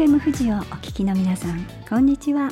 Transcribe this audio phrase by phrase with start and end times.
[0.00, 2.48] FM 富士をお聞きの皆さんこんにちは。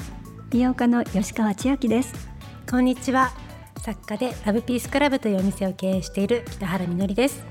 [0.51, 2.29] 美容家の吉川千明です。
[2.71, 3.31] こんにちは。
[3.81, 7.43] 作家でラブピースクラブというお店を経営している北原みのりです。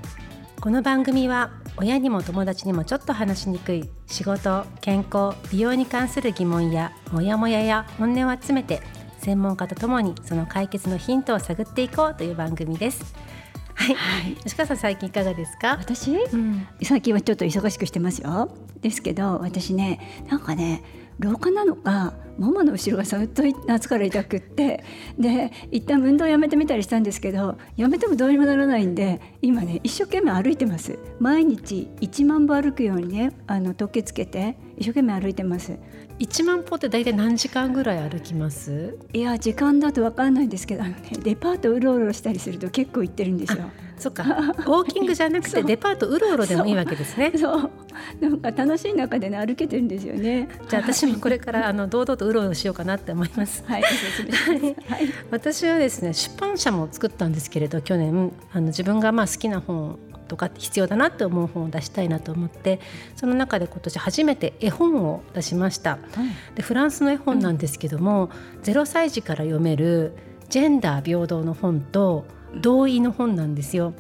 [0.62, 8.84] この番組は親にも友達にもちょっと話しにくい仕事健康美容に関する疑問やモヤモヤや本音を集めて
[9.18, 13.16] 専門家とともにその解決のヒントを探っていこうという番組です。
[13.74, 15.70] はい、はい、吉川さん最近いかがですか？
[15.80, 18.56] 私、うん、最近はちょっと忙しくしてますよ
[18.88, 20.84] ですけど私ねなんかね
[21.20, 24.84] 廊下なのかママの後ろがずっと夏から痛くって
[25.18, 31.00] で一旦運動やめてみたりしたんですけどやめてもどうにもならないんで今ね一生懸命歩いてます。
[31.20, 35.78] 毎日1万歩歩くようにねあの時計つけて一生懸命歩いてます。
[36.20, 38.98] 1万歩って大体何時間ぐらい歩きます？
[39.14, 43.70] いや時間だと分かんないんですけどあの、ね、デパートうろうろしたりすると結構行ってるんですよ。
[43.98, 44.24] そっか。
[44.24, 47.32] ウォーキングじゃなくてデパートうろうろでもいいわけですね。
[47.36, 47.72] そう。
[48.22, 50.48] なんか楽しい中でね歩けてるんですよね。
[50.70, 53.64] じゃあ私もこれからあの堂々とうろうろしようかなって思います。
[53.66, 53.94] はい、はい、
[55.32, 58.32] 私はですね出版社も作ったんですけれど去年。
[58.54, 62.80] あの自分がまあ好きな本とか必要だなって思う本を出したいなと思って
[63.16, 65.98] その中で今年初めて絵本を出しました、
[66.56, 70.14] でフランスの絵本なんですけども、うん、0歳児から読める
[70.50, 72.26] ジェンダー平等の本と
[72.56, 73.94] 同意の本なんですよ。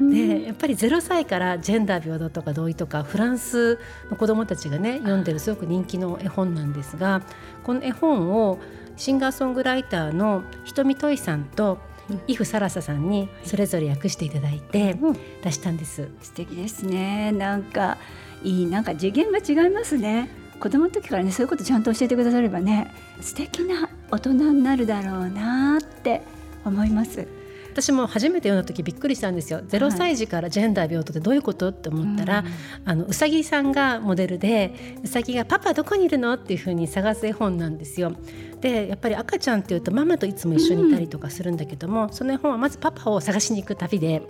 [0.00, 3.78] でやっぱり0歳からジェンダー平等とか同意とかフランス
[4.10, 7.22] の子どもたちがね読んでるすごく人気の絵本なんですが
[7.62, 8.58] この絵本を
[8.96, 11.78] シンガーソングライターの瞳トイさんと
[12.26, 14.96] イフサラサさんにそれぞれ訳していただいて
[15.42, 17.32] 出したんです、うん、素敵ですね。
[17.32, 17.98] なんか
[18.42, 20.28] いいなんか次元が違いますね。
[20.60, 26.22] 子供の時からねそういうことちゃんと教えてくださればね素敵な大人になるだろうなって
[26.64, 27.26] 思います
[27.72, 29.60] 私も初めて読んだ時びっくりしたんですよ。
[29.60, 31.70] 0歳児からジェンダー平等ってどういうこと？
[31.70, 32.44] って思ったら、
[32.84, 38.12] あのうさぎさんがモデルでうさぎが「パパどこにいるの?」っていうふうに探す絵本なんですよ。
[38.60, 44.22] でやっぱり赤ちゃんっていうとママといつも一緒にいたりとかするんだけども、うん、その絵本はまずパパを探しに行く旅で。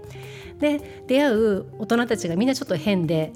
[0.59, 3.33] で出会う大人たちがみんなちょっと変で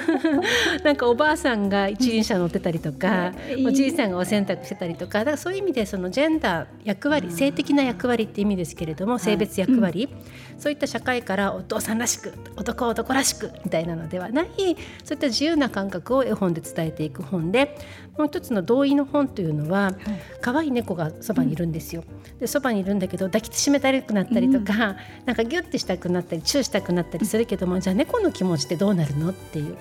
[0.84, 3.32] なんかおばあさんが一輪車乗ってたりとか、
[3.66, 14.46] おじいさんがお洗濯してたりとかだからそういう意味でそのジェンダー役割性的な役割って意味ですけれども性別役割、はいうん、そういった社会からお父さんらしく男男らしくみたいなのではない。
[14.46, 14.76] そういっ
[15.18, 17.76] た自由な感覚を絵本で伝えていく本で
[18.18, 19.92] もう一つの同意の本というのは、
[20.42, 22.04] 可愛い猫がそばにいるんですよ。
[22.38, 24.96] でそばにいるんだけど抱きしめたくなったりとか、うん、
[25.26, 29.30] なんかギュッてしたくなったりチューしたくなったりするけどもじゃあ猫の気持ちってどうなるの？
[29.30, 29.76] っていう。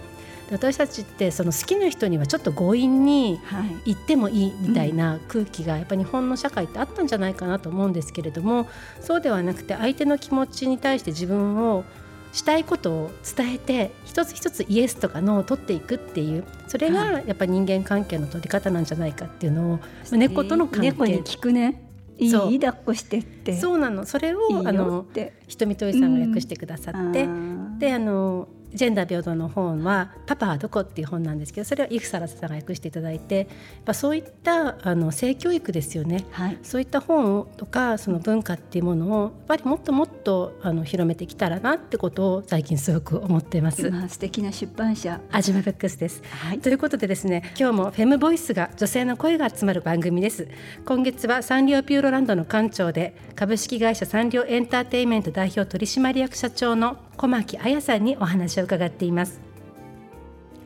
[0.52, 3.40] 私たちってその好きな人にはちょっと強引に
[3.86, 8.68] 言ってもいいみたいな空気がやっぱ日本の社会ってあったんじゃないかなと思うんですけれども
[9.02, 11.84] そうではなくて相手の気持ちに対して自分を
[12.32, 19.80] したいことを伝えて一つ一つイエスとかノーを取っていくっていうそれがやっぱ人間関係の取り方なんじゃないかっていうのを、
[20.12, 20.92] 猫との関係。
[20.92, 21.84] 猫に聞くね。
[22.20, 23.58] いい抱っこしてって。
[23.58, 24.06] そうなの。
[24.06, 25.06] それをあの
[25.48, 33.48] 瞳といさんが訳してくださって、うん、であのジェンダー平等の本は「パパはどこ?」っていう本なんですけどそれはイフサラさんが訳していただいてやっ
[33.86, 43.90] ぱそういったあの性教育ですよね、はい、そういった本とかその文化っていうものをやっぱりもっともっとあの広めてきたらなってことを最近すごく思っています。
[43.90, 45.20] まあ、素敵な出版社。
[45.32, 50.48] アジマブックスです、はい、ということでですね今日もフェムボイスが女性の声が集まる番組です。
[50.86, 59.42] 今月はサンリオピューロランドの館長で株式会社サンリオエンターテインメント代表取締役社長の小牧彩さんにお話を伺っています。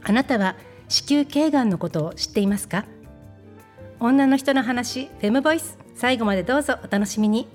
[0.04, 0.56] あなたは
[0.88, 2.86] 子宮頸がんのことを知っていますか？
[4.00, 7.48] 女の人の話フェムボイス最後までどうぞお楽しみに。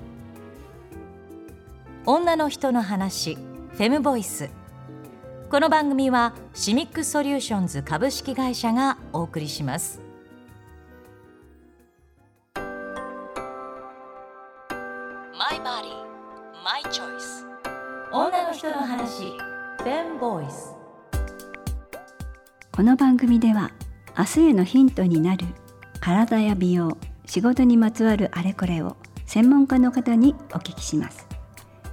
[2.07, 4.51] 女の人の話フェムボイス
[5.49, 10.01] この番組はシミックソリューションズ株式会社がお送りします。
[15.39, 17.48] マイバディマイチョイス
[18.11, 19.37] 女の人の話。
[19.77, 20.75] フェンボイス。
[22.73, 23.71] この番組では
[24.17, 25.47] 明日へのヒントになる
[26.01, 26.97] 体や美容
[27.27, 28.97] 仕事にまつわるあれこれを
[29.27, 31.27] 専門家の方にお聞きします。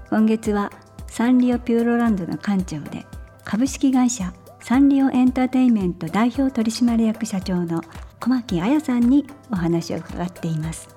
[0.09, 0.71] 今月は
[1.07, 3.06] サンリオピューロランドの館長で
[3.44, 7.81] 株式会社サンリオエンターテインメント代表取締役社長の
[8.21, 10.88] 小牧彩さんにお話を伺っています。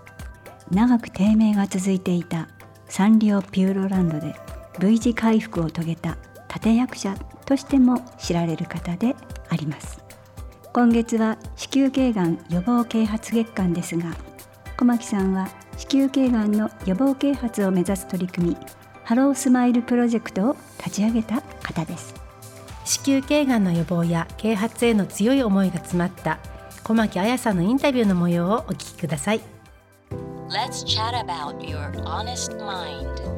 [0.71, 2.47] 長く低迷が続いていた
[2.89, 4.37] サンリオピューロランドで
[4.79, 6.17] V 字回復を遂げた
[6.55, 9.15] 立役者としても知られる方で
[9.49, 10.01] あります。
[10.73, 14.15] 今月は子宮頸がん予防啓発月間ですが
[14.77, 18.57] 小巻さんは子宮頸がんの予防啓発を目指す取り組み
[19.05, 22.15] ハロースマイルプロジェクトを立ち上げた方です。
[22.85, 26.39] 子宮頸がんの予防や啓発への強い思いが詰まった
[26.85, 29.41] 小牧彩さんのインタビューの模様をお聞きください。
[30.49, 33.38] Let's chat about your honest mind.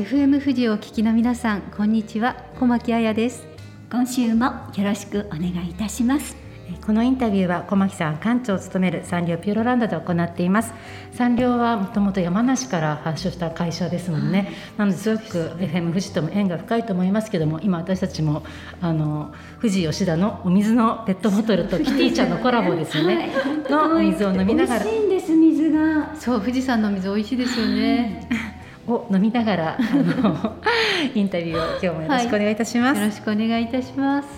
[0.00, 2.34] FM 富士をお聞きの皆さんこんにちは。
[2.58, 3.46] 小牧彩です。
[3.92, 6.38] 今週もよろしくお願いいたします。
[6.86, 10.72] このインタビューは小牧さん館長を務めるサンリオピューロランドで行っています。
[11.12, 18.42] サンリオはもともと山梨から発祥した会社ですもんね、なのですごく FM 富士とも縁が深いと思いますけども今私たちも
[18.80, 23.34] あの富士吉田のお水のペットボトルとキティちゃんのコラボですよね、
[23.68, 24.84] のお水を飲みながら。
[24.84, 26.16] 美味しいんです水が。
[26.16, 28.59] そう富士山の水美味しいですよね。
[28.90, 30.56] を飲みながらあの
[31.14, 34.28] インタビューを今日もよろしくお願いいたします、よろしくお願いいたします。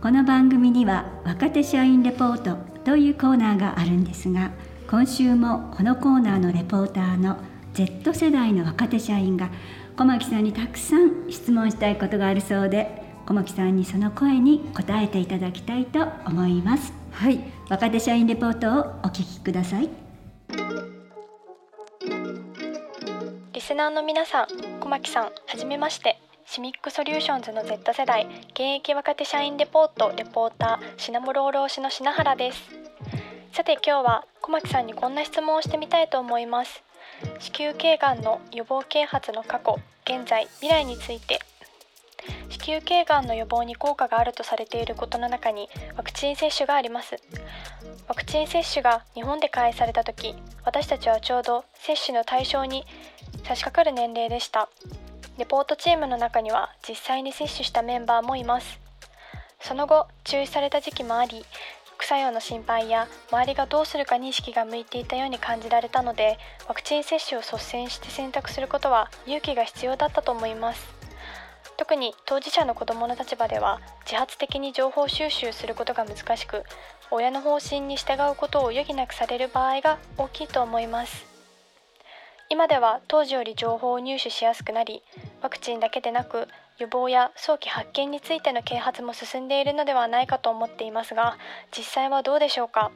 [0.00, 4.52] この番組には若手社員レポートというコーナーがあるんですが
[4.88, 7.36] 今週もこのコーナーのレポーターの
[7.74, 9.50] Z 世代の若手社員が
[9.96, 16.92] 小牧さんにたくさん質問したいことがあるそうで小牧さんにその声に答えていただきたいと思います。
[17.10, 20.07] はい、若手社員レポートをお聞きください
[23.68, 24.46] スナーの皆さん、
[24.80, 26.18] 小牧さん、はじめまして。
[26.46, 32.62] シミックソリューションズの Z 世代現役若手社員レポートレポーターシナモロール推しの品原です。
[33.52, 36.82] さて今日は小牧さんにこんな質問をしてみたいと思います。
[37.40, 41.38] 子宮頸がんの予防啓発の過去、現在、未来について。
[42.48, 47.16] 子宮頸がんの予防に効果があるとされていることの中にワクチン接種があります。
[48.08, 50.34] ワクチン接種が日本で開始された時、
[50.64, 52.86] 私たちはちょうど接種の対象に
[53.44, 54.68] 差し掛かる年齢でした。
[55.38, 58.80] レポートチームの中には実際に接種したメンバーもいます。
[59.60, 61.44] その後中止された時期もあり
[61.96, 66.38] 副作用の心配や周りがどうするかに意識が向いていたように感じられたので
[66.68, 70.86] ワクチン接種を率先して選択することは勇気が必要だったと思います。
[71.76, 76.64] 特に当事者の子どもの立場では自発的に情報収集することが難しく
[77.10, 81.37] 親の方針に従うことを余儀なくされる場合が大きいと思います。
[82.50, 85.02] 今では当時より情報を入手しやすくなり
[85.42, 86.48] ワクチンだけでなく
[86.78, 91.36] 予防や早期発見についての啓発も進んでいるのではないかと思っていますが
[91.76, 92.90] 実際はどうでしょうか？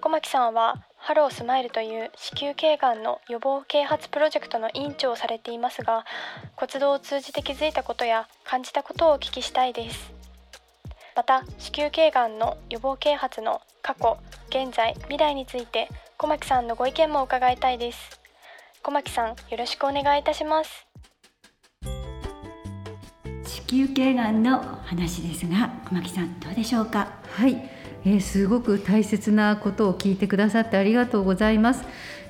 [0.00, 6.04] 小牧さんはハロースマイルという子宮頸がんの予防啓発プロジェクトの委員長をされていますが
[6.56, 10.12] 活動を通じて気づいたことや感じたことをお聞きしたいです。
[11.16, 14.18] また子宮頸がんの予防啓発の過去
[14.48, 18.21] 現在未来について小牧さんのご意見も伺いたいです。
[18.82, 20.86] 小牧さんよろしくお願いいたします
[23.44, 27.08] 子宮頸がんの話ですが小牧さんどうでしょうか？
[27.30, 27.70] はい、
[28.04, 31.84] えーすごく大切なことを聞いてくださってありがとうございます。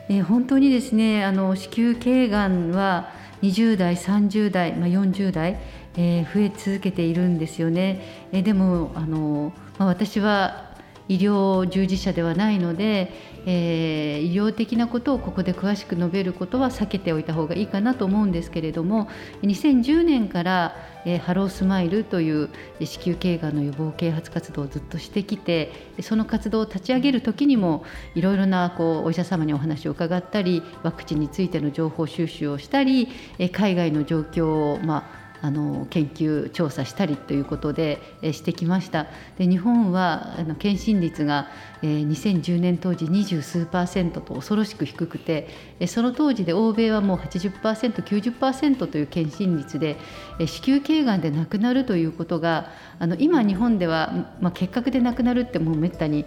[0.09, 3.11] えー本当にですね、あの子宮頸がんは
[3.43, 5.59] 20代、30代、まあ、40代、
[5.97, 8.29] えー増え続けているんですよね。
[8.33, 10.72] えーでもあの、まあ、私は
[11.13, 13.13] 医療従事者ではないので、
[13.45, 19.09] えー医療的なことをここで詳しく述べることは避けておいた方がいいかなと思うんですけれども
[19.43, 22.49] 2010年から、えーハロースマイルという
[22.81, 27.85] 子宮頸がんの予防啓発活動をずっとしてきてその活動を立ち上げる時にも
[28.15, 33.09] いろいろなこうお医者様にお話を伺ったりワクチンについての情報収集をしたり
[33.39, 38.01] えー海外の状況を、まああの研究調査したりということで、
[38.33, 39.09] してきました。
[39.39, 41.49] で日本はあの検診率が、
[41.83, 45.49] 2010年当時二十数パーセントと恐ろしく低くて
[45.89, 49.97] その当時で欧米はもう 80%90% という検診率で
[50.47, 52.71] 子宮頸がんで亡くなるということが
[53.01, 56.25] あの今日本では、まあ、結核で亡くなるってもうめったに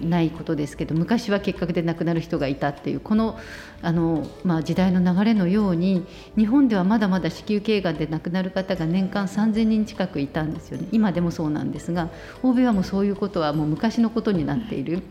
[0.00, 3.38] ないことですけど昔は結核で亡くなる人がいたっていうこの
[3.82, 6.06] あの、まあ、時代の流れのように
[6.36, 10.88] 日本ではまだまだ子宮頸がんで亡くなる方が年間3000人近くいたんですよね。
[10.92, 12.08] 今でもそうなんですが
[12.42, 15.02] 欧米はもうそういうことはもう昔のことになっている。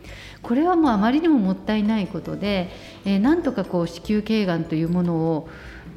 [0.41, 2.69] これはもうあまりにももったいないことで、
[3.05, 5.49] えーなんとかこう子宮頸がんというものを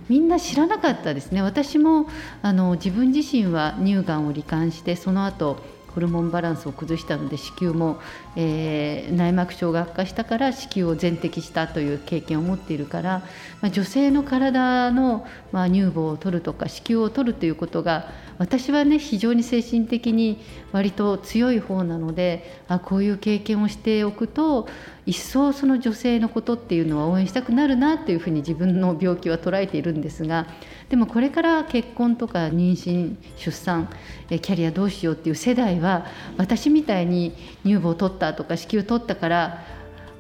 [0.08, 1.42] みんな知らなかったですね。
[1.42, 2.08] 私も
[2.42, 5.56] あの自分自身は乳がんを罹患してその後
[5.96, 7.98] ホルモンバランスを崩したので子宮も、
[8.36, 13.22] えー内膜症が悪化したから子宮を全摘したという経験を持っているから、
[13.60, 20.38] まあ、女性の体の、まあ、乳房を取るとか子宮を取るということが私はね非常に精神的に
[20.72, 24.68] 割と強い方なのであこういう経験をしておくと
[25.06, 30.48] 一層その女性のことっていうのは応援したくなるなっていうふうに自分の病気は捉えているんですが
[30.88, 33.88] でもこれから結婚とか妊娠出産
[34.28, 39.64] キャリアどうしようっていう世代は私みたいに乳房を取ったとか子宮取ったから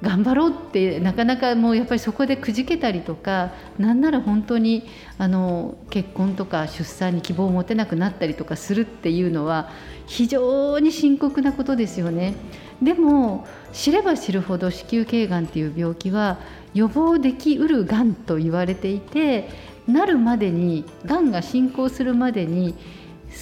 [0.02, 4.84] 頑張ろうってなかなかもうやっぱりそこでくじけたりとかなんなら本当に
[5.16, 9.70] あの結婚とか出産に希望を持てなくなったりとかするっていうのは
[10.06, 12.34] 非常に深刻なことですよね。
[12.82, 16.38] でも知れば知るほど子宮頸がんっていう病気は
[16.74, 19.48] 予防できうるがんと言われていて
[19.88, 22.74] なるまでにがんが進行するまでに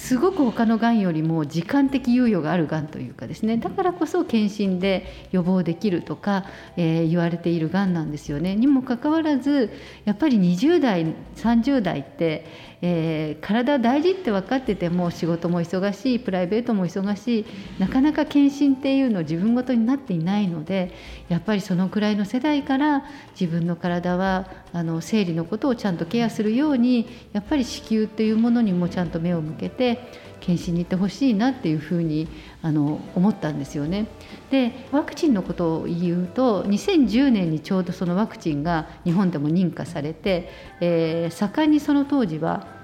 [0.05, 6.45] すごく他のがんよりも時間的猶予があるがんというかですねだからこそ検診で予防できるとか、
[6.77, 8.55] えー、言われているがんなんですよね。
[8.55, 9.71] にもかかわらず
[10.05, 12.45] やっぱり20代30代って
[12.87, 17.45] えー、体大事って分かってても仕事も忙しいプライベートも忙しい
[17.79, 20.93] なかなか検診っていうの自分ごとになっていないので
[21.27, 32.27] やっぱりそのくらいの世代から自分の体はあの生理のことをちゃんとケアするようにやっぱり子宮っていうものにもちゃんと目を向けて検診に行ってほしいなっていうふうに
[32.61, 34.05] あの思ったんですよね。
[34.51, 40.51] でワクチンのことを言うと2010年にちょうどそのワクチンが日本でも認可されて、
[40.81, 42.74] えー、盛んにその当時は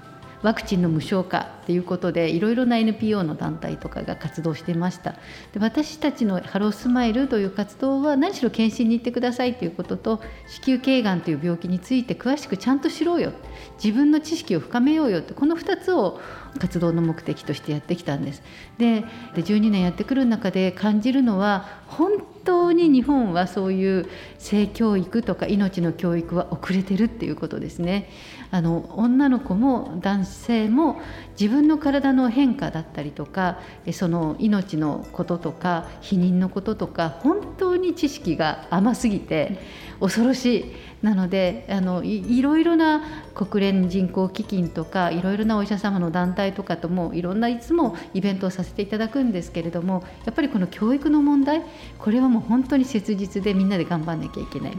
[0.42, 5.12] ワクチンの無償化っていうことでいろいろな NPO の団体とかが活動してました。
[5.52, 13.32] で私たちのハロースマイルという活動は何しろ検診に行ってくださいということと子宮頸がんという病気について詳しくちゃんと知ろうよ。
[13.82, 16.20] 自分の知識を深めようよってこの2つを
[16.58, 18.42] 活動の目的としてやってきたんです。
[18.78, 24.08] でで12年やってくる中で感じるのは本当に日本はそういう
[24.38, 28.10] 性教育とか命の教育は遅れてるっていうことですね
[28.50, 31.00] あの女の子も男性も
[31.40, 33.60] 自分の体の変化だったりとか
[33.92, 39.58] その命のこととか避妊のこととか本当に知識が甘すぎて
[40.00, 40.91] 恐ろしい。
[41.02, 43.02] なのであのいろいろな
[43.34, 51.62] 国連人口基金とかいろいろなお医者様の団体とかともいろんないつもイベントをさせていただくんですけれどもやっぱりこの教育の問題
[51.98, 54.72] これはもう本当に切実でみんなで頑張んなきゃいけない。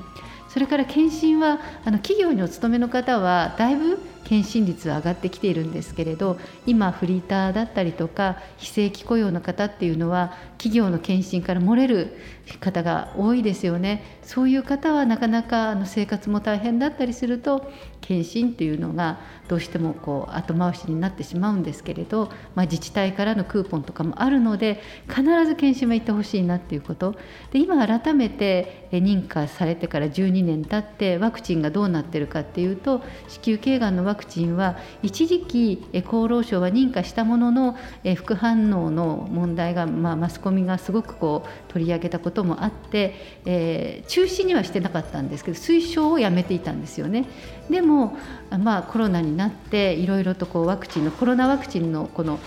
[0.53, 12.17] それから検診はあの企業にお勤めの方はだいぶ検診率は上がってきているんですけれど今フリーターだったりとか非正規雇用の方っていうのは企業の検診から漏れる
[12.59, 14.19] 方が多いですよね。
[14.21, 27.15] そういう方はなかなかあの生活も大変だったりすると検診っていうのがどうしてもこう後回しになってしまうんですけれど、まあ、自治体からのクーポンとかもあるので必ず検診は行ってほしいなっていうこと。
[27.51, 37.75] で今改めて認可されてから12年経ってワクチンがどうなってるかっていうと子宮頸がんのワクチンワクチンは一時期厚労省は認可したものの
[38.15, 43.15] 副反応の問題が、まあ、マスコミがすごくこう取り上げたこともあって、
[43.45, 47.25] えー、中止にはしてなかったんですけど推奨をやめていたんですよね。
[47.71, 48.15] でも、
[48.59, 52.39] まあ、コロナになっていろいろとこうワクチンのコロナワクチンのこの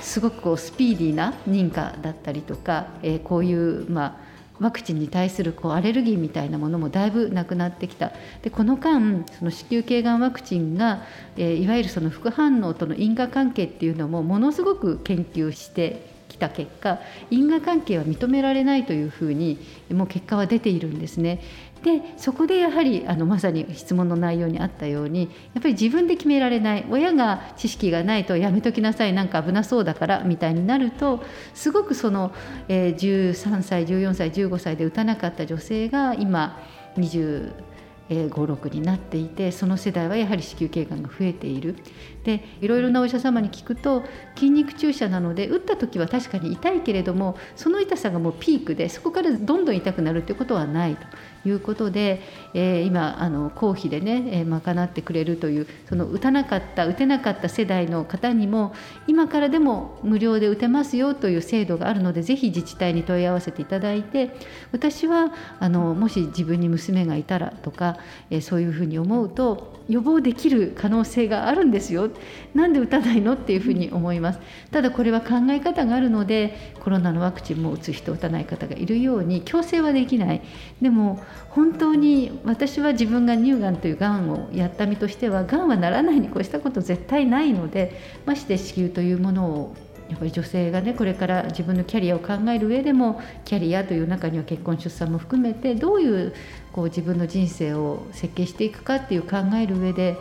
[0.00, 4.31] すごくこうスピーディーな認可だったりとか、えー、こういう、まあ、
[4.62, 11.02] ワクチンに対するこうアレルギーみたいなものもだいぶなくなってきたでこの間その子宮頸がんワクチンが、
[11.36, 16.98] えー、いわゆるその副反応との因果関係っていうのもものすごく研究してきた結果
[17.30, 19.58] 因果関係は認められないというふうに
[19.90, 21.40] もう結果は出ているんですね。
[21.82, 31.24] でそこでやはりあのまさに質問の内容にあったようにやっぱり自分で決められない親が知識がないとやめときなさいなんか危なそうだからみたいになると
[31.54, 32.32] すごくその、
[32.68, 36.60] えー、13歳14歳15歳で打たなかった女性が今
[36.96, 37.72] 20
[38.08, 41.76] 56になっていてその世代はやはり子宮頸がんが増えている。
[42.24, 51.06] でいろいろなお医者様に聞くと筋肉注射なので打った時は確かに痛いけれどもその痛さがもうピークでそこからどんどん痛くなるということはないと。
[51.44, 52.20] いうことで、
[52.54, 58.74] えー、今あの公費でね、えー、賄ってくれるというその打たなかった打てなかった世代の方にも
[59.06, 64.30] 今からでも無料で打てますよという制度があるのでぜひ自治体に問い合わせていただいて
[64.72, 67.98] 私はあのもし自分に娘がいたらとか、
[68.30, 72.08] えー、そういうふうに思うと予防できる可能性があるんですよ
[72.54, 74.40] なんで打たないのっていうふうに思います。
[74.70, 80.42] ただこれは考え方があるのでコロナのワクチンも打つ人打たない方がいるように強制はできない。
[80.80, 89.74] でも本当に私は自分が乳がんというがんをやった身としてはがんはならないに越したこと絶対ないのでまして子宮というものを
[90.12, 96.34] やっぱり女性がねこれから自分のキャリアを考える上でもキャリアという中には結婚出産も含めてどういう
[96.72, 100.18] こう自分の人生を設計していくかっていう考える上で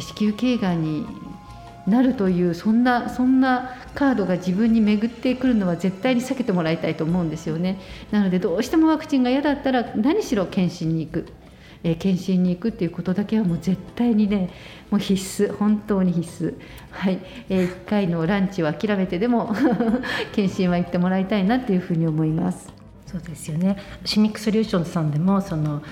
[0.00, 1.06] 子宮頸がんに
[1.86, 7.78] なるというそんなそんなカードが自分に巡ってくるのは絶対に避けてもらいたいと思うんですよね。
[8.10, 11.26] なのでどうしてもワクチンが嫌だったら何しろ検診に行く、
[11.82, 14.50] えー、検診に行くっていうことだけはもう絶対にね
[14.90, 16.58] もう必須本当に必須。
[16.90, 17.20] はい、
[17.50, 19.54] えー、1回のランチを諦めてでも
[20.32, 22.72] 検診は行ってもらいたいなっていうふうに思います。
[23.06, 23.76] そうですよね。
[24.06, 25.82] シミックソリューションズさんでもその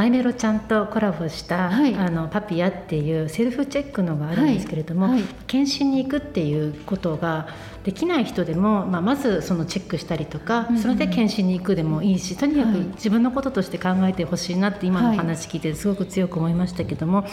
[0.00, 5.12] マイメロちゃんとコラボした、はい、あのパピアっていうセルフチェックのがあるんですけれども、はい。
[5.16, 7.48] はい、検診に行くっていうことが
[7.84, 17.26] できない人でも、まあ、まずそのチェックしたりとか、うんうん、それで検診に行くでもいいしとにかく自分のこととして考えてほしいなって今の話聞いてすごく強く思いましたけども、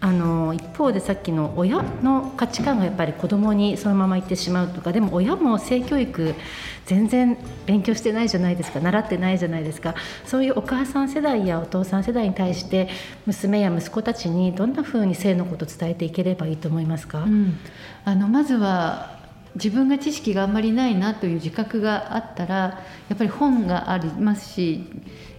[0.00, 6.34] あの一方でさっきの親の価値観がやっぱり子供にそのまま行ってしまうとかでも親も性教育
[6.86, 7.36] 全然
[7.66, 9.94] 勉強してないじゃないですか習ってないじゃないですか。
[10.24, 12.88] そういうお母さん世代やお父さん世代に対して
[13.26, 17.58] 娘や息子たちにどんなふうに性のこと伝えていければいいと思いますか、うん、
[18.04, 19.22] あのまずは
[19.54, 22.78] 自分が知識があんまりないなという自覚があったらや
[23.14, 24.84] っぱり本がありますし、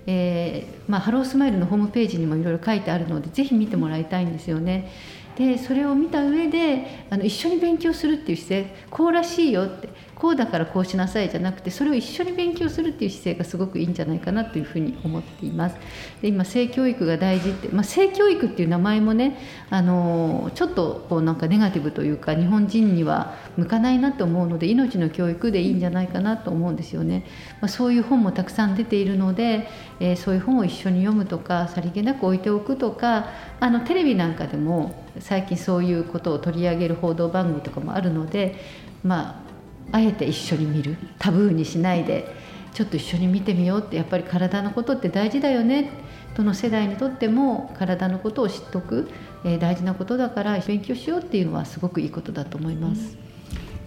[0.05, 4.91] えーまあ、ハロースマイルのホームページにもいろいろ書いてあるのでぜひ見てもらいたいんですよね。
[5.35, 9.89] でそれを見た上であの一緒に勉強するっていう姿勢こうらしいよって
[10.23, 15.75] こうだからこうしなさいじゃなくてそれを一緒に勉強するっていう姿勢がすごくいいんじゃないかなというふうに思っています。
[16.21, 19.37] で今性教育が大事って、まあ、性教育っていう名前もね
[19.69, 27.25] あのちょっとこうなんかネガティブというか日本人には向かないなと思うので命の教育でいいんじゃないかなと思うんですよね。
[27.59, 29.67] まあ、そういう本もたくさん出ているので、
[29.99, 33.27] えー、そういう本を一緒に読むとかさりげなく置いておくとか
[33.59, 38.55] あのテレビなんかでも最近そういうことを取り上げる報道番組とかもあるので
[39.03, 39.42] まあ
[39.91, 42.33] あえて一緒に見るタブーにしないで
[42.73, 45.91] ちょっと一緒に見てみようってやっぱり体のことって大事だよね
[46.35, 49.09] どの世代にとっても体のことを知っとく、
[49.45, 53.17] えー、大事なことだから勉強しようっていうのはすごくいいことだと思います。
[53.27, 53.32] うん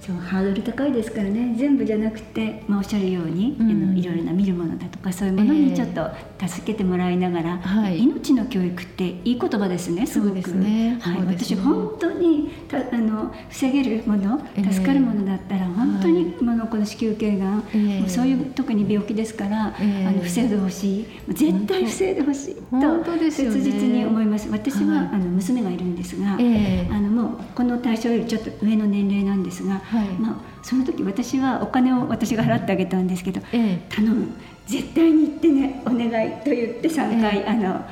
[0.07, 1.57] そうハードル高いですからね。
[1.59, 6.09] 全部じゃなくて、まあ、おっしゃるように、うん、あのいろいろな見るものだとかそういうものにちょっと
[6.47, 10.53] 助けてもらいながら、えーはい、命の教育っていい言葉ですねすごく。
[10.53, 10.99] ね。
[11.01, 21.07] はい、ね、私本当にたあの防げるもの助かるものだったら、本当に、はい、この子宮頸がん、えー、そういう特に病気ですから、えー、あの防いでほしい。
[21.29, 24.49] 絶対防いでほしいと切実に思います。
[24.51, 34.29] 私は、あの娘がいるんですが、えー、あのもうこの対象よりちょっと上の年齢なんですが、はい、まあ、その時私はお金を私が払ってあげたんですけど「ええ、頼む。
[34.67, 37.85] 絶対に行ってねお願い」と言って3回、え、あの。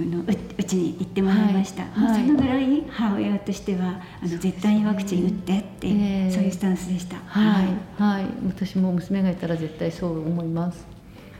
[0.00, 0.24] の
[0.58, 10.93] うちに行ってもらいました、はい、そのぐらい母親としてはあの絶対にワクチン打ってって、えー、そういうスタンスでした、はい、はい、私も娘がいたら絶対そう思います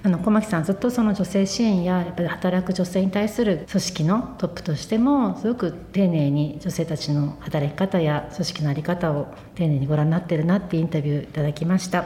[0.07, 12.05] あの小牧さんずっとその女性支援ややっぱり働く女性に対する組織のトップとしてもすごく丁寧に女性たちの働き方や組織の在り方を丁寧にご覧になってるなってインタビューいただきました、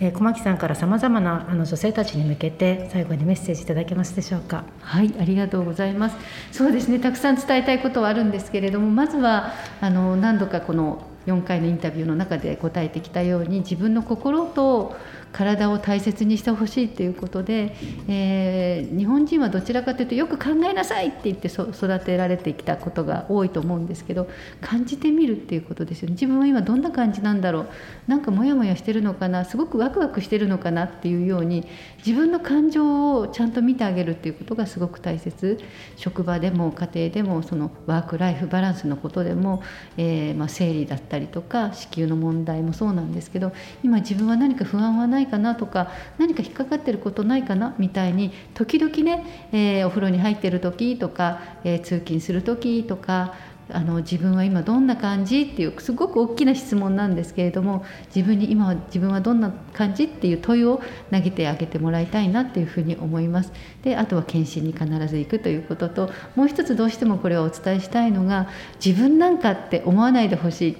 [0.00, 4.64] えー、小牧さんからさまざまなあの女性たちに向けて最後にメッセージいただけますでしょうか？
[4.80, 6.16] はいありがとうございます。
[6.50, 14.96] そうですねたくさん伝えたいことはあるんですけれどもまずはあの何度かこの4回のインタビューの中で答えてきたように自分の心と
[15.36, 17.76] 体を大切にしてほしいということで、
[18.08, 24.28] えー、日本人はどちらかというとよく考えなさいって言って育てられてきたことが多いと思うんですけど
[24.62, 26.12] 感じてみるっていうことですよね。
[26.12, 27.68] 自分は今どんな感じなんだろう。
[28.06, 29.44] なんかモヤモヤしてるのかな。
[29.44, 31.66] すごくワクワクしてるのかなっていうように
[31.98, 35.58] 自分の感情をちゃんと見てあげるっていうことがすごく大切。
[35.96, 39.62] 職場でも家庭でもそのワーク・ライフ・バランスのことでも、
[39.98, 53.34] えー、まあ、生理だったりとか子宮の問題もそうなんですけど今自分は何か不安はないかなとか何か引っかかってることないかなみたいに時々ね、えー、お風呂に入ってる時とか、えー、通勤する時とか
[53.68, 57.84] あの自分は今どんな感じっていうすごく大きな質問なんですけれども
[58.14, 63.52] 自分に今は自分はどんな感じっていう問いを投げてあげてもらいたいなっていうふうに思います。
[63.82, 68.48] であとは検診に必ず行くということともう一つどうしてもこれはお伝えしたいのが
[68.84, 70.76] 自分なんかって思わないでほしい。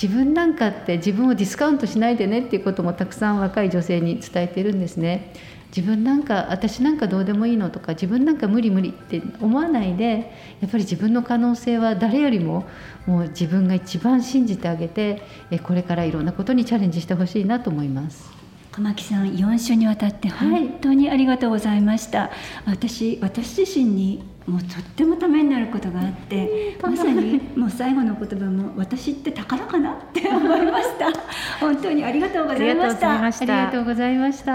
[0.00, 5.32] 自分なんかって自分をディスカウントしないでねっていうこともたくさん若い女性に伝えてるんですね。
[5.76, 12.64] 自分なんか私なんかどうでもいいのとか自分なんか無理無理って思わないでやっぱり自分の可能性は誰よりも
[13.06, 15.22] もう自分が一番信じてあげて
[15.64, 18.30] これからいろんなことにチャレンジしてほしいなと思います。
[18.70, 22.30] 小牧さん4週にわたって本当にありがとうございました、はい、
[22.70, 31.06] 私私自身にもうとってもためになることがあってまさにもう最後の言葉も私って宝かなって思いました。
[31.60, 33.22] 本当にありがとうございました。
[33.22, 34.52] ありがとうございました。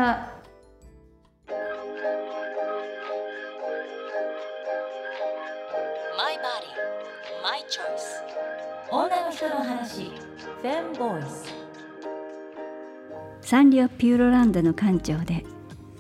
[6.18, 8.24] マイバディマイチョイス
[8.92, 10.12] 女の人の話。
[10.62, 11.54] フェンボイス
[13.42, 15.46] サンリオピューロランドの館長で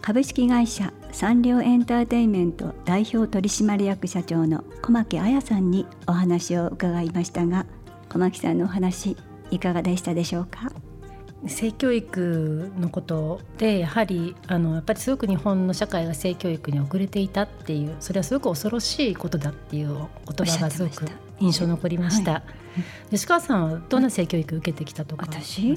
[0.01, 7.65] 株式会社サンリオエンターテインメント代表取締役社長の小牧彩さんにお話を伺いましたが
[8.09, 9.17] 小牧さんのお話
[9.51, 10.71] いかがでしたでしょうか？
[11.47, 20.07] 性教育のことでやはりあのやっぱりすごく日本の社会が性教育に遅れていたっていうそれはすごく恐ろしいことだっていう言
[20.45, 21.05] 葉がすごく
[21.39, 22.31] 印象残りました。
[22.31, 22.43] は
[23.09, 25.25] い、吉川さんはどんな性教育受けてきたとか？
[25.25, 25.73] 私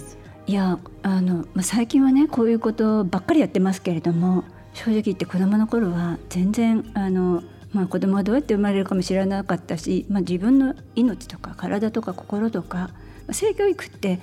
[0.47, 0.53] い。
[0.53, 12.91] やあの、まあ、最近はねこういうことばっかりやってますけれども正直言って子どもの頃は全然あのまあ、子供はどうやって生まれるかも知らなかったし、まあ、自分の命とか体とか心とか
[13.31, 14.19] 性教育って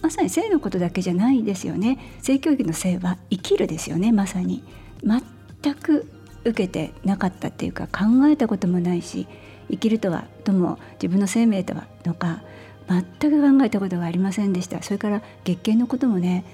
[0.00, 1.98] まさに性のことだけじゃないですよね。
[2.22, 4.62] 性教育の性は生きるですよねまさに。
[5.02, 6.10] 全く
[6.44, 9.26] 受けてなかったっていうか考えたこともないし
[9.68, 12.42] 生きるとはとも自分の生命とはとか
[12.88, 14.80] 全く考えたことがありませんでした。
[14.82, 16.44] それから月経のこともね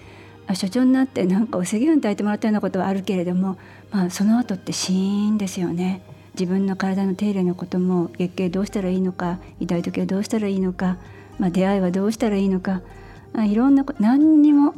[0.55, 3.59] 所長になってなんかお赤飯炊いてもらったようなことはあるけれども、
[3.91, 6.03] まあ、その後ってシーンですよね。
[6.35, 10.97] 自分の体の手入れのことも月経どうしたらいいのか痛い時はどうしたらいいのか
[11.39, 12.83] まあ、出会いはどうしたらいいのか
[13.35, 14.75] あいろんな何にも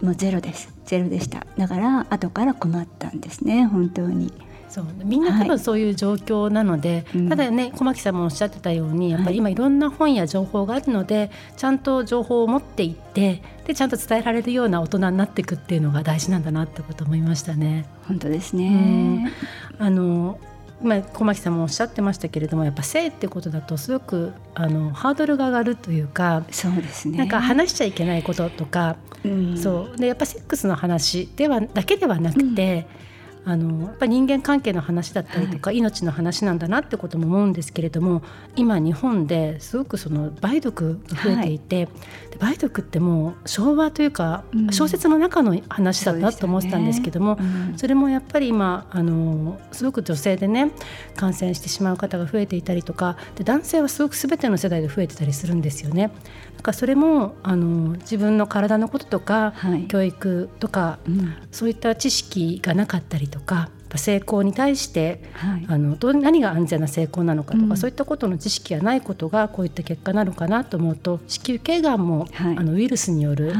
[0.00, 0.72] もうゼロです。
[0.84, 1.44] ゼロでした。
[1.56, 4.32] だから後から困ったんですね本当に。
[4.68, 4.84] そう。
[5.04, 17.86] みんな多分そういう状況なので、はい、ただね小牧さんもおっしゃってたようにやっぱり今いろんな本や情報があるので、はい、ちゃんと情報を持っていってでちゃんと伝えられるような大人になっていくっていうのが大事なんだなってこと思いましたね。
[18.06, 19.32] 本当ですね、
[19.78, 20.38] あの
[20.80, 27.18] 今小牧さんもおっしゃってましたけれどもやっぱ性ってことだとすごくあのハードルが上がるというかそうですね。
[27.18, 29.96] なんか話しちゃいけないこととか、うん、そう。
[29.96, 33.07] でやっぱセックスの話ではだけではなくて、うん
[33.48, 38.20] あのやっぱ人間関係の話だったりとか、はい、命の話なんだなってことも思うんですけれども
[38.56, 47.48] 今日本ですごくその梅毒が増えていて、はい、梅毒ってもう昭和というか、うん、小説の中の話だなと思ってたんですけども、そ、ね。
[47.70, 50.70] うん、それもやっぱり今あのすごく女性でね
[51.16, 56.10] 感染してしまう方が増えていたりとかで男性はすごく全ての世代で増えてたりするんですよね。
[56.58, 73.52] なんかそれもあの自分の体のこととか、はい、教育とか、うん、そういった知識がなかったりとか成功に対して、はい、あのど何が安全な成功なのかとか、うん、そういったことの知識がないことがこういった結果なのかなと思うと子宮頸がんも、はい、あのウイルスによる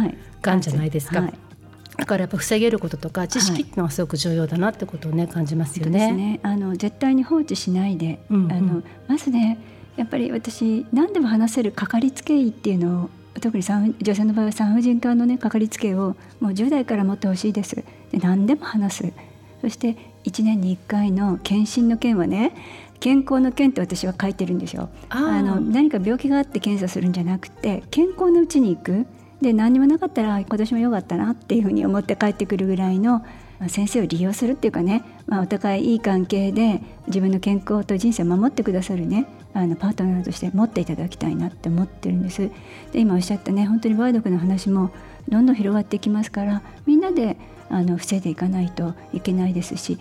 [0.43, 1.23] がんじゃないですか。
[1.97, 6.13] だからやっぱ防げることとか知識っていうのはすごく重要だなってことをね感じますよね。
[6.13, 6.41] ね。
[6.43, 9.59] あの絶対に放置しないで、うんうん、あのまずね
[9.99, 17.75] やっぱり私何でも話せるかかりつけ医っていうのを特に女性の場合は産婦人科のねかかりつけをもう10代から持ってほしいです。
[17.75, 19.13] で何でも話す。
[19.61, 22.55] そして1年に1回の検診の件はね
[23.01, 24.89] 健康の件って私は書いてるんですよ。
[25.09, 29.07] あの何か病気があって検査するんじゃなくて健康のうちに行く。
[29.41, 33.25] で何にもなかったら今年も良かったなっていうふうに思って帰ってくるぐらいの
[33.69, 42.51] 先生を利用するっていうかね、まあ、お互いいい関係で自分の健康と人生を守ってくださるねあのパートナーとして持っていただきたいなって思ってるんです。
[42.93, 44.91] で今おっしゃったね本当に梅毒の話も
[45.29, 47.37] どんどん広がっていきますからみんなで
[47.69, 49.99] あの防いでいかないといけないですし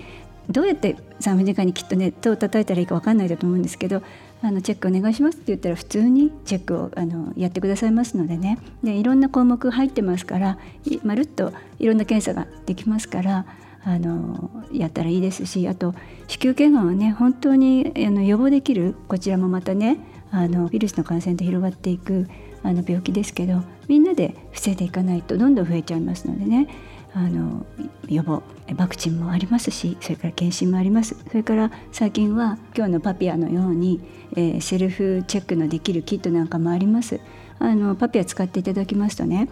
[0.50, 4.02] どうやって産婦人科にきっとね手を叩いたらいいか分かんないだと思うんですけど
[4.42, 10.58] あのチェックお願いしますって言ったら普通にチェックをあのやってくださいますのでねでいろんな項目入ってますから
[11.04, 13.46] まるっといろんな検査ができますから
[13.88, 15.96] あのやったらいいですしあと
[16.28, 19.98] 子宮頸がんはね本当にあの予防できるこちらもまたね
[20.30, 22.28] あのウイルスの感染で広がっていく
[22.64, 26.68] あの病気ですけどみんなで防いでいかないとどんどん増えちゃいますのでね
[27.14, 27.66] あの
[28.10, 28.44] 予防
[28.76, 31.16] ワクチンもありますしそれから検診もあります。
[31.30, 34.02] それから最近は今日のパピアのように、
[34.34, 37.22] えー、セルフチェックのできるキットなんかもあります。
[37.60, 39.48] あのパピア使っていただきますとね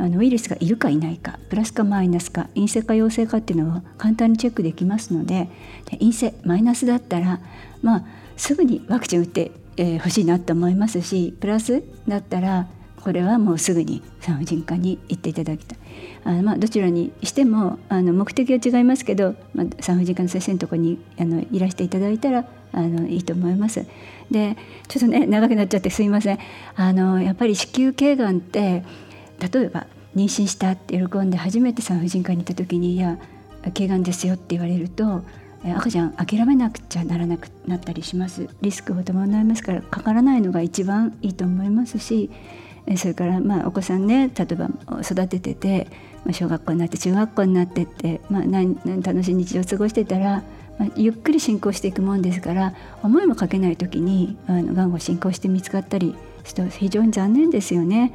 [0.00, 5.50] あのウイルスがいるかいないかプラスかマイナスか陰性か陽性かっていうのを簡単にチェックできますので
[5.90, 7.40] で陰性マイナスだったら
[7.82, 8.04] まあ
[8.36, 12.66] すぐにワクチン打ってほ、えー、しいなと思いますしプラスだったら
[13.02, 15.78] これはもうすぐに産婦人科に行っていただきたい
[16.24, 23.84] あの、まあ、どちらにしてもあの目的は違いますけど、まあ、産婦人科の先生のところにあのいらしていただいたらあのいいと思います。
[24.30, 24.56] で
[24.88, 26.38] ちょっとね長くなっちゃってすいません
[26.76, 28.84] あのやっぱり子宮頸がんって
[29.48, 33.18] 例えば妊娠したって喜んで初めて産婦人科に行った時に「いや
[33.72, 35.22] 頸がんですよ」って言われると
[35.64, 42.30] 赤ちゃん諦めなくちゃならなくなったりしますリスクを伴いますからかからないのが一番いいと思いますし
[42.96, 44.70] それからまあお子さんね例えば
[45.02, 45.88] 育ててて
[46.32, 50.42] 小学校になって中学校になってって、まあ、楽しい日常を過ごしてたら、
[50.78, 58.12] まあ、ゆっくり進行していくもんですから思いもかけない時にあのがんが進行して見つかったりすると非常に残念ですよね。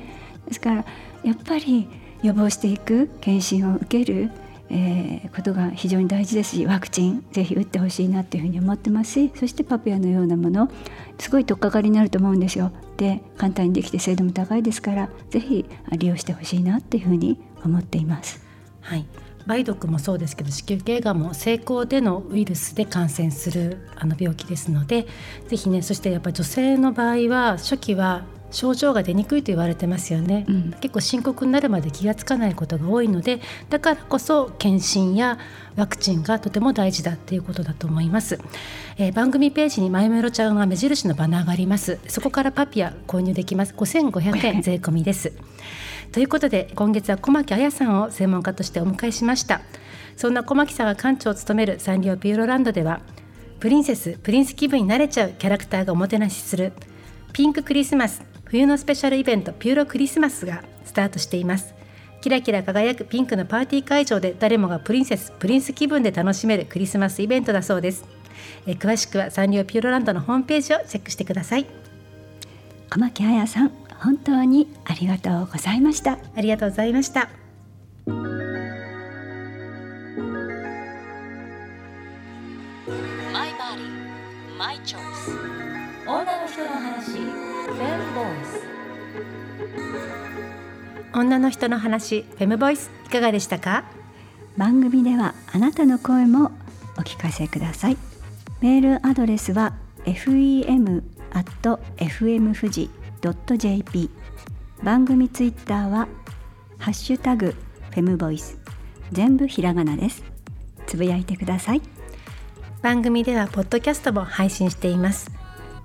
[0.48, 0.86] ですから
[1.24, 1.88] やっぱり
[2.24, 4.32] 予防していく検診を受ける
[4.70, 10.72] えー、ことが非常に大事ですしワクチンぜひ打ってほしいなっていうふうに思ってますしそしてパピアのようなもの
[11.20, 18.44] すごい取っかかりになると思うんですよで簡単にできて精度も高いですからぜひ利用してほしいなっていうふうに思っています。
[18.82, 19.06] はい
[19.48, 25.06] 梅毒もそうですけど子宮頸がんも成功でのウイルスで感染するあの病気ですので
[25.48, 28.24] ぜひねそしてやっぱり女性の場合は初期は
[28.56, 35.38] 症状が出にくいと言われてますよね、うん、結構深刻になるまで気がつかないことが多いのでだからこそ検診や
[35.76, 38.40] ワクチンがとても大事だっていうことだと思います、
[38.98, 42.00] えー、番組ページにマイメロちゃんが目印のバナーがあります。
[42.08, 43.74] そこからパピア購入できます。
[43.74, 45.34] 5500円税込みです。
[46.12, 49.62] ということで今月は小巻亜矢さんを専門家としてお迎えしました。
[50.16, 53.02] そんな小巻さんが館長を務めるサンリオピューロランドでは
[53.60, 56.72] プリンセスプリンス気分になれちゃうキャラクターがおもてなしする
[57.34, 61.74] ピンククリスマス冬のスペシャルイベントピューロクリスマスがスタートしています。
[62.22, 68.06] キラキラ輝くピンクのパーティー会場で誰もがプリンセスプリンス気分で楽しめるクリスマスイベントだそうです。
[68.68, 71.66] え詳しくはサンリオピューロランドのホームページをチェックしてください。
[72.90, 76.20] 小牧彩さん本当にありがとうございました。
[76.36, 77.30] ありがとうございました。
[78.06, 78.14] マ
[83.48, 85.32] イバディマイチョイス
[86.08, 87.45] 女の人の話
[91.14, 93.86] 女の人の話フェムボイスいかがでしたか？
[94.58, 96.52] 番組ではあなたの声も
[96.98, 97.98] お聞かせください。
[98.62, 99.74] メールアドレスは
[100.06, 101.04] fem
[101.98, 102.90] fm 富士
[103.58, 104.10] .jp
[104.84, 106.08] 番組ツイッターは
[106.78, 107.56] ハッシュタグ
[107.92, 108.58] フェムボイス。
[109.12, 110.24] 全部ひらがなです。
[110.86, 111.82] つぶやいてください。
[112.82, 115.32] 番組ではポッドキャストも配信しています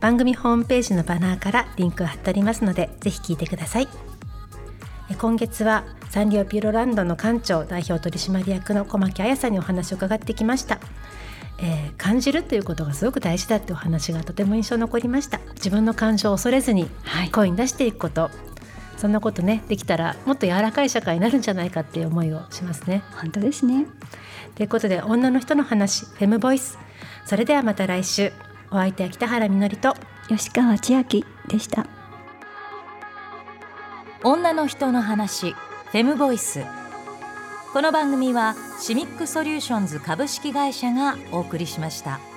[0.00, 3.88] 番組ホームページのバナーからリンクを貼ってありますのでぜひ聞いてください。
[5.18, 10.78] 今月はサンリオピューロランドの館長代表取締役の小牧彩さんにお話を伺ってきました、
[11.58, 15.38] えー、感じるということがすごく大事だってお話がとても印象残りました。
[15.56, 16.88] 自分の感情を恐れずに
[17.32, 18.32] 声に出していくこと、はい、
[18.96, 23.02] そんなことねできたらもっと柔らかい社会になるんじゃないかっていう思いをしますね。
[23.16, 23.86] 本当ですね。
[24.54, 26.78] ということで女の人の話フェムボイス。
[27.26, 28.32] それではまた来週
[28.70, 29.94] お相手は北原みのりと
[30.28, 31.86] 吉川千秋でした
[34.22, 36.64] 女の人の話フェムボイス
[37.72, 42.29] この番組はシミックソリューションズ株式会社がお送りしました。